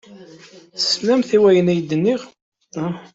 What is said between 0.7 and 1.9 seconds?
Teslamt i wayen ay